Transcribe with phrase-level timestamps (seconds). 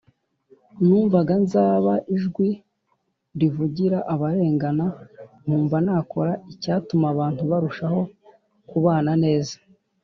[0.81, 2.49] Numvaga nzaba ijwi
[3.39, 4.85] rivugira abarengana,
[5.43, 8.01] nkumva nakora icyatuma abantu barushaho
[8.69, 9.55] kubana neza.